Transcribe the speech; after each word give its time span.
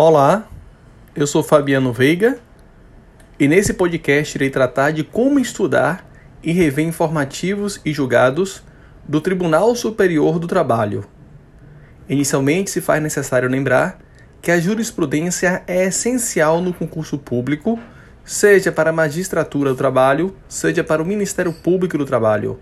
Olá, 0.00 0.46
eu 1.12 1.26
sou 1.26 1.42
Fabiano 1.42 1.92
Veiga 1.92 2.38
e 3.36 3.48
nesse 3.48 3.74
podcast 3.74 4.38
irei 4.38 4.48
tratar 4.48 4.92
de 4.92 5.02
como 5.02 5.40
estudar 5.40 6.08
e 6.40 6.52
rever 6.52 6.86
informativos 6.86 7.80
e 7.84 7.92
julgados 7.92 8.62
do 9.08 9.20
Tribunal 9.20 9.74
Superior 9.74 10.38
do 10.38 10.46
Trabalho. 10.46 11.04
Inicialmente, 12.08 12.70
se 12.70 12.80
faz 12.80 13.02
necessário 13.02 13.48
lembrar 13.48 13.98
que 14.40 14.52
a 14.52 14.60
jurisprudência 14.60 15.64
é 15.66 15.86
essencial 15.86 16.60
no 16.60 16.72
concurso 16.72 17.18
público, 17.18 17.76
seja 18.24 18.70
para 18.70 18.90
a 18.90 18.92
magistratura 18.92 19.70
do 19.70 19.76
trabalho, 19.76 20.32
seja 20.48 20.84
para 20.84 21.02
o 21.02 21.04
Ministério 21.04 21.52
Público 21.52 21.98
do 21.98 22.06
Trabalho. 22.06 22.60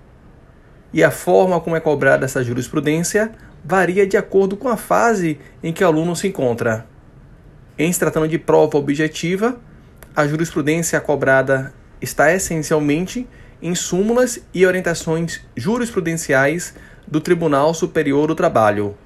E 0.90 1.04
a 1.04 1.10
forma 1.10 1.60
como 1.60 1.76
é 1.76 1.80
cobrada 1.80 2.24
essa 2.24 2.42
jurisprudência 2.42 3.30
varia 3.62 4.06
de 4.06 4.16
acordo 4.16 4.56
com 4.56 4.70
a 4.70 4.76
fase 4.78 5.38
em 5.62 5.70
que 5.70 5.84
o 5.84 5.86
aluno 5.86 6.16
se 6.16 6.28
encontra. 6.28 6.95
Em 7.78 7.92
se 7.92 7.98
tratando 7.98 8.26
de 8.26 8.38
prova 8.38 8.78
objetiva, 8.78 9.60
a 10.14 10.26
jurisprudência 10.26 10.98
cobrada 10.98 11.74
está 12.00 12.32
essencialmente 12.32 13.28
em 13.60 13.74
súmulas 13.74 14.40
e 14.54 14.64
orientações 14.64 15.42
jurisprudenciais 15.54 16.74
do 17.06 17.20
Tribunal 17.20 17.74
Superior 17.74 18.28
do 18.28 18.34
Trabalho. 18.34 18.96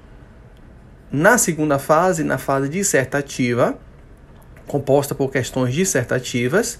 Na 1.11 1.37
segunda 1.37 1.77
fase, 1.77 2.23
na 2.23 2.37
fase 2.37 2.69
dissertativa, 2.69 3.77
composta 4.65 5.13
por 5.13 5.29
questões 5.29 5.73
dissertativas, 5.73 6.79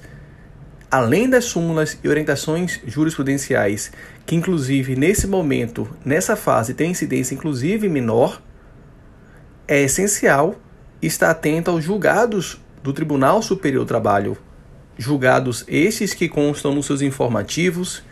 além 0.89 1.29
das 1.29 1.43
súmulas 1.43 1.99
e 2.01 2.07
orientações 2.07 2.79
jurisprudenciais, 2.87 3.91
que 4.25 4.35
inclusive 4.35 4.95
nesse 4.95 5.27
momento, 5.27 5.89
nessa 6.05 6.37
fase, 6.37 6.73
tem 6.73 6.91
incidência 6.91 7.35
inclusive 7.35 7.89
menor, 7.89 8.41
é 9.67 9.81
essencial 9.81 10.55
está 11.01 11.31
atento 11.31 11.71
aos 11.71 11.83
julgados 11.83 12.59
do 12.83 12.93
Tribunal 12.93 13.41
Superior 13.41 13.83
do 13.83 13.87
Trabalho. 13.87 14.37
Julgados 14.97 15.63
estes 15.67 16.13
que 16.13 16.29
constam 16.29 16.75
nos 16.75 16.85
seus 16.85 17.01
informativos, 17.01 18.03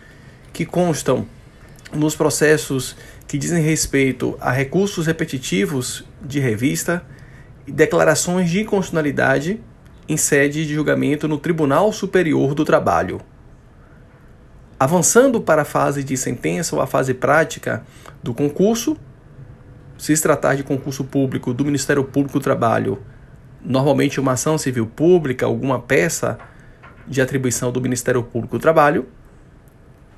que 0.51 0.65
constam 0.65 1.27
nos 1.93 2.15
processos 2.15 2.95
que 3.27 3.37
dizem 3.37 3.63
respeito 3.63 4.35
a 4.39 4.51
recursos 4.51 5.05
repetitivos 5.05 6.03
de 6.21 6.39
revista 6.39 7.03
e 7.67 7.71
declarações 7.71 8.49
de 8.49 8.61
inconstitucionalidade 8.61 9.61
em 10.07 10.17
sede 10.17 10.65
de 10.65 10.73
julgamento 10.73 11.27
no 11.27 11.37
Tribunal 11.37 11.93
Superior 11.93 12.55
do 12.55 12.65
Trabalho. 12.65 13.21
Avançando 14.79 15.39
para 15.39 15.61
a 15.61 15.65
fase 15.65 16.03
de 16.03 16.17
sentença 16.17 16.75
ou 16.75 16.81
a 16.81 16.87
fase 16.87 17.13
prática 17.13 17.83
do 18.23 18.33
concurso, 18.33 18.97
se 19.99 20.15
se 20.15 20.23
tratar 20.23 20.55
de 20.55 20.63
concurso 20.63 21.03
público 21.03 21.53
do 21.53 21.65
Ministério 21.65 22.05
Público 22.05 22.39
do 22.39 22.43
Trabalho, 22.43 22.99
normalmente 23.61 24.17
uma 24.17 24.31
ação 24.31 24.57
civil 24.57 24.87
pública, 24.87 25.45
alguma 25.45 25.77
peça 25.77 26.39
de 27.05 27.21
atribuição 27.21 27.69
do 27.69 27.81
Ministério 27.81 28.23
Público 28.23 28.57
do 28.57 28.61
Trabalho, 28.61 29.07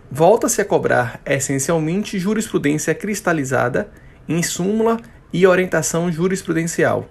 volta-se 0.09 0.61
a 0.61 0.65
cobrar 0.65 1.19
essencialmente 1.25 2.19
jurisprudência 2.19 2.93
cristalizada 2.93 3.89
em 4.29 4.43
súmula 4.43 4.97
e 5.33 5.47
orientação 5.47 6.11
jurisprudencial. 6.11 7.09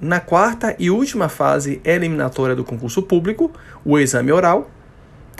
Na 0.00 0.18
quarta 0.18 0.74
e 0.80 0.90
última 0.90 1.28
fase 1.28 1.80
eliminatória 1.84 2.56
do 2.56 2.64
concurso 2.64 3.00
público, 3.02 3.52
o 3.84 4.00
exame 4.00 4.32
oral, 4.32 4.68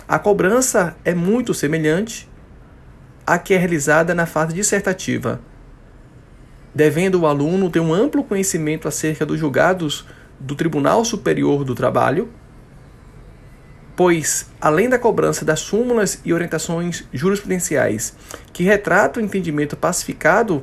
a 0.07 0.17
cobrança 0.17 0.95
é 1.03 1.13
muito 1.13 1.53
semelhante 1.53 2.29
à 3.27 3.37
que 3.37 3.53
é 3.53 3.57
realizada 3.57 4.15
na 4.15 4.25
fase 4.25 4.53
dissertativa 4.53 5.41
devendo 6.75 7.21
o 7.21 7.25
aluno 7.25 7.69
ter 7.69 7.79
um 7.79 7.93
amplo 7.93 8.21
conhecimento 8.21 8.85
acerca 8.85 9.25
dos 9.25 9.39
julgados 9.39 10.05
do 10.37 10.55
Tribunal 10.55 11.05
Superior 11.05 11.63
do 11.63 11.73
Trabalho, 11.73 12.29
pois, 13.95 14.49
além 14.59 14.89
da 14.89 14.99
cobrança 14.99 15.45
das 15.45 15.61
súmulas 15.61 16.19
e 16.25 16.33
orientações 16.33 17.05
jurisprudenciais 17.13 18.13
que 18.51 18.63
retratam 18.63 19.23
o 19.23 19.25
entendimento 19.25 19.77
pacificado 19.77 20.61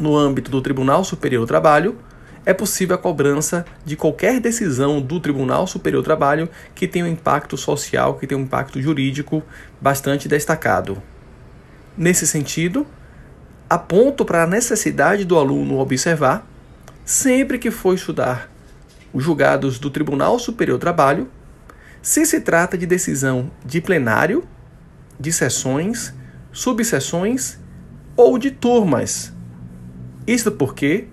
no 0.00 0.16
âmbito 0.16 0.48
do 0.48 0.62
Tribunal 0.62 1.02
Superior 1.02 1.40
do 1.40 1.48
Trabalho, 1.48 1.98
é 2.46 2.54
possível 2.54 2.94
a 2.94 2.98
cobrança 2.98 3.64
de 3.84 3.96
qualquer 3.96 4.40
decisão 4.40 5.00
do 5.00 5.18
Tribunal 5.18 5.66
Superior 5.66 6.02
do 6.02 6.04
Trabalho 6.04 6.48
que 6.74 6.86
tenha 6.86 7.04
um 7.04 7.08
impacto 7.08 7.56
social, 7.56 8.14
que 8.14 8.26
tenha 8.28 8.38
um 8.38 8.44
impacto 8.44 8.80
jurídico 8.80 9.42
bastante 9.80 10.28
destacado. 10.28 11.02
Nesse 11.96 12.26
sentido, 12.26 12.86
aponto 13.72 14.22
para 14.22 14.42
a 14.42 14.46
necessidade 14.46 15.24
do 15.24 15.38
aluno 15.38 15.78
observar, 15.78 16.46
sempre 17.06 17.58
que 17.58 17.70
for 17.70 17.94
estudar 17.94 18.50
os 19.14 19.24
julgados 19.24 19.78
do 19.78 19.88
Tribunal 19.88 20.38
Superior 20.38 20.76
do 20.76 20.80
Trabalho, 20.80 21.26
se 22.02 22.26
se 22.26 22.42
trata 22.42 22.76
de 22.76 22.84
decisão 22.84 23.50
de 23.64 23.80
plenário, 23.80 24.44
de 25.18 25.32
sessões, 25.32 26.14
subseções 26.52 27.58
ou 28.14 28.36
de 28.36 28.50
turmas. 28.50 29.32
Isto 30.26 30.52
porque, 30.52 31.06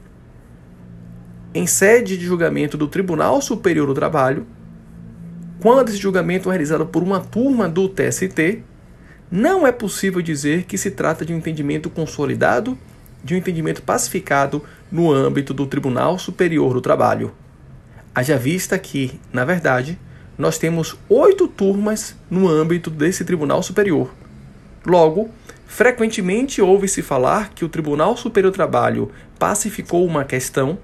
em 1.53 1.65
sede 1.65 2.17
de 2.17 2.25
julgamento 2.25 2.77
do 2.77 2.89
Tribunal 2.89 3.41
Superior 3.41 3.87
do 3.87 3.93
Trabalho, 3.93 4.45
quando 5.61 5.87
esse 5.87 5.97
julgamento 5.97 6.49
é 6.49 6.51
realizado 6.51 6.85
por 6.85 7.03
uma 7.03 7.21
turma 7.21 7.69
do 7.69 7.87
TST, 7.87 8.65
não 9.31 9.65
é 9.65 9.71
possível 9.71 10.21
dizer 10.21 10.63
que 10.63 10.77
se 10.77 10.89
trata 10.91 11.23
de 11.23 11.33
um 11.33 11.37
entendimento 11.37 11.89
consolidado, 11.89 12.77
de 13.23 13.35
um 13.35 13.37
entendimento 13.37 13.81
pacificado 13.81 14.63
no 14.91 15.11
âmbito 15.11 15.53
do 15.53 15.67
Tribunal 15.67 16.17
Superior 16.17 16.73
do 16.73 16.81
Trabalho. 16.81 17.31
Haja 18.15 18.37
vista 18.37 18.77
que, 18.79 19.19
na 19.31 19.45
verdade, 19.45 19.99
nós 20.37 20.57
temos 20.57 20.97
oito 21.07 21.47
turmas 21.47 22.15
no 22.29 22.47
âmbito 22.47 22.89
desse 22.89 23.23
Tribunal 23.23 23.61
Superior. 23.61 24.11
Logo, 24.85 25.29
frequentemente 25.67 26.61
ouve-se 26.61 27.01
falar 27.01 27.49
que 27.49 27.63
o 27.63 27.69
Tribunal 27.69 28.17
Superior 28.17 28.51
do 28.51 28.55
Trabalho 28.55 29.11
pacificou 29.37 30.05
uma 30.05 30.23
questão, 30.23 30.79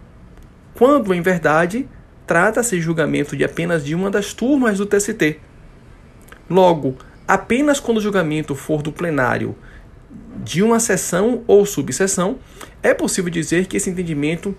quando, 0.76 1.14
em 1.14 1.22
verdade, 1.22 1.88
trata-se 2.28 2.76
de 2.76 2.82
julgamento 2.82 3.36
de 3.36 3.44
apenas 3.44 3.84
de 3.84 3.96
uma 3.96 4.12
das 4.12 4.34
turmas 4.34 4.78
do 4.78 4.86
TST. 4.86 5.40
Logo, 6.50 6.98
Apenas 7.28 7.80
quando 7.80 7.98
o 7.98 8.02
julgamento 8.02 8.54
for 8.54 8.82
do 8.82 8.92
plenário 8.92 9.56
de 10.44 10.62
uma 10.62 10.80
sessão 10.80 11.44
ou 11.48 11.66
subseção, 11.66 12.38
é 12.84 12.94
possível 12.94 13.32
dizer 13.32 13.66
que 13.66 13.78
esse 13.78 13.90
entendimento 13.90 14.56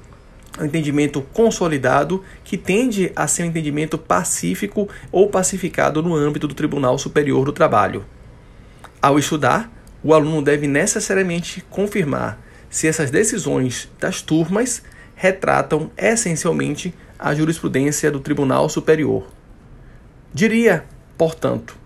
é 0.59 0.63
um 0.63 0.67
entendimento 0.67 1.21
consolidado 1.33 2.25
que 2.43 2.57
tende 2.57 3.13
a 3.15 3.29
ser 3.29 3.43
um 3.43 3.47
entendimento 3.47 3.99
pacífico 3.99 4.89
ou 5.13 5.29
pacificado 5.29 6.03
no 6.03 6.15
âmbito 6.15 6.49
do 6.49 6.55
Tribunal 6.55 6.99
Superior 6.99 7.45
do 7.45 7.53
Trabalho. 7.53 8.05
Ao 9.01 9.19
estudar, 9.19 9.71
o 10.03 10.15
aluno 10.15 10.41
deve 10.41 10.67
necessariamente 10.67 11.63
confirmar 11.69 12.41
se 12.71 12.89
essas 12.89 13.11
decisões 13.11 13.89
das 14.01 14.23
turmas 14.23 14.83
retratam 15.15 15.91
essencialmente 15.97 16.95
a 17.19 17.35
jurisprudência 17.35 18.11
do 18.11 18.21
Tribunal 18.21 18.69
Superior. 18.69 19.27
Diria, 20.33 20.85
portanto, 21.19 21.77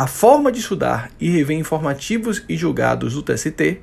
a 0.00 0.06
forma 0.06 0.50
de 0.50 0.60
estudar 0.60 1.10
e 1.20 1.28
rever 1.28 1.58
informativos 1.58 2.42
e 2.48 2.56
julgados 2.56 3.12
do 3.12 3.22
TST 3.22 3.82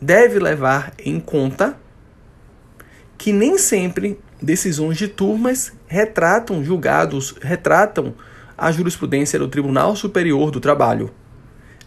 deve 0.00 0.38
levar 0.38 0.94
em 0.98 1.20
conta 1.20 1.78
que 3.18 3.30
nem 3.30 3.58
sempre 3.58 4.18
decisões 4.40 4.96
de 4.96 5.06
turmas 5.06 5.74
retratam 5.86 6.64
julgados, 6.64 7.34
retratam 7.42 8.14
a 8.56 8.72
jurisprudência 8.72 9.38
do 9.38 9.46
Tribunal 9.46 9.94
Superior 9.94 10.50
do 10.50 10.58
Trabalho. 10.58 11.10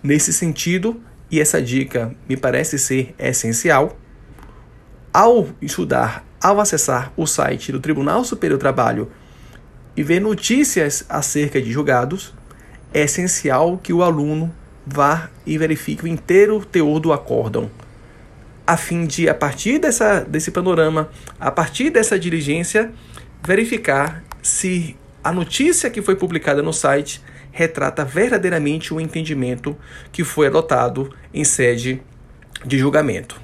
Nesse 0.03 0.31
sentido, 0.31 1.01
e 1.31 1.40
essa 1.40 1.59
dica 1.59 2.16
me 2.29 2.38
parece 2.38 2.78
ser 2.78 3.16
essencial, 3.17 3.97
ao 5.11 5.49
estudar, 5.59 6.23
ao 6.40 6.59
acessar 6.59 7.11
o 7.17 7.25
site 7.25 7.72
do 7.72 7.79
Tribunal 7.79 8.23
Superior 8.23 8.59
do 8.59 8.61
Trabalho 8.61 9.11
e 9.97 10.03
ver 10.03 10.20
notícias 10.20 11.03
acerca 11.09 11.59
de 11.59 11.72
julgados, 11.72 12.40
é 12.93 13.02
essencial 13.02 13.78
que 13.78 13.93
o 13.93 14.03
aluno 14.03 14.53
vá 14.85 15.29
e 15.46 15.58
verifique 15.58 16.03
o 16.03 16.08
inteiro 16.08 16.64
teor 16.66 16.99
do 16.99 17.14
acórdão, 17.14 17.70
a 18.66 18.78
fim 18.78 19.05
de, 19.05 19.29
a 19.29 19.34
partir 19.34 19.79
dessa, 19.79 20.22
desse 20.22 20.52
panorama, 20.52 21.09
a 21.40 21.52
partir 21.52 21.90
dessa 21.90 22.17
diligência, 22.17 22.91
verificar 23.46 24.23
se 24.41 24.96
a 25.23 25.32
notícia 25.32 25.90
que 25.90 26.02
foi 26.02 26.16
publicada 26.16 26.61
no 26.61 26.73
site 26.73 27.22
retrata 27.52 28.03
verdadeiramente 28.05 28.94
o 28.94 28.99
entendimento 28.99 29.76
que 30.11 30.23
foi 30.23 30.47
adotado 30.47 31.14
em 31.34 31.44
sede 31.44 32.02
de 32.66 32.78
julgamento. 32.78 33.40